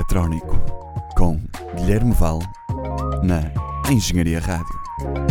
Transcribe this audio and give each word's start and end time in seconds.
Eletrónico 0.00 0.56
com 1.14 1.38
Guilherme 1.76 2.14
Val 2.14 2.38
na 3.22 3.52
Engenharia 3.90 4.40
Rádio. 4.40 5.29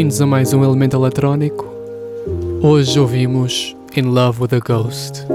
Bem-vindos 0.00 0.22
a 0.22 0.26
mais 0.26 0.54
um 0.54 0.64
Elemento 0.64 0.96
Eletrónico. 0.96 1.66
Hoje 2.62 2.98
ouvimos 2.98 3.76
In 3.94 4.04
Love 4.04 4.40
with 4.40 4.54
a 4.54 4.58
Ghost. 4.58 5.26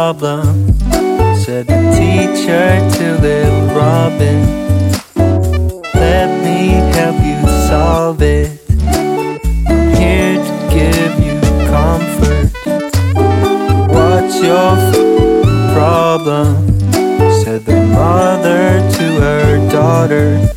Said 0.00 1.66
the 1.66 1.76
teacher 1.92 2.80
to 2.96 3.20
little 3.20 3.66
Robin, 3.76 4.40
Let 5.92 6.42
me 6.42 6.68
help 6.96 7.16
you 7.22 7.38
solve 7.68 8.22
it. 8.22 8.50
I'm 9.68 9.90
here 10.00 10.36
to 10.36 10.54
give 10.72 11.14
you 11.20 11.38
comfort. 11.68 12.48
What's 13.92 14.42
your 14.42 14.72
problem? 15.74 16.80
Said 17.44 17.66
the 17.66 17.84
mother 17.92 18.80
to 18.96 19.06
her 19.20 19.68
daughter. 19.68 20.48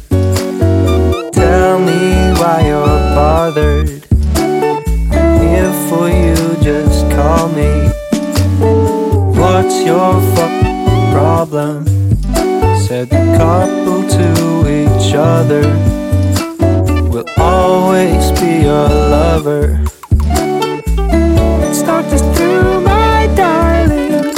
Tell 1.33 1.79
me 1.79 2.31
why 2.39 2.63
you're 2.65 3.01
bothered. 3.13 4.12
Your 9.85 10.21
fuck 10.33 11.11
problem? 11.11 11.85
Said 12.87 13.09
the 13.09 13.35
couple 13.37 14.07
to 14.07 14.27
each 14.79 15.13
other. 15.13 15.63
We'll 17.09 17.25
always 17.37 18.31
be 18.39 18.63
your 18.63 18.87
lover. 18.87 19.83
Let's 21.59 21.81
talk 21.81 22.05
through, 22.35 22.79
my 22.81 23.27
darling. 23.35 24.33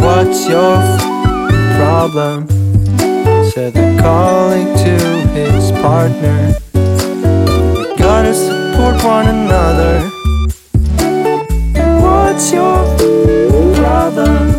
What's 0.00 0.48
your 0.48 0.78
problem? 1.76 2.46
Said 3.50 3.74
the 3.74 3.98
calling 4.00 4.68
to 4.84 4.94
his 5.34 5.72
partner. 5.82 6.54
We 6.72 7.96
gotta 7.96 8.32
support 8.32 9.02
one 9.02 9.26
another. 9.26 10.08
What's 12.00 12.52
your 12.52 12.96
problem? 13.96 14.55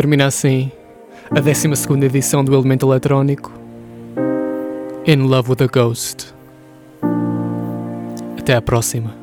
Termina 0.00 0.24
assim 0.24 0.72
a 1.30 1.40
12 1.40 1.68
edição 2.06 2.42
do 2.42 2.54
Elemento 2.54 2.90
Eletrónico 2.90 3.52
In 5.06 5.26
Love 5.26 5.50
with 5.50 5.62
a 5.62 5.66
Ghost. 5.66 6.34
Até 8.38 8.54
à 8.54 8.62
próxima. 8.62 9.19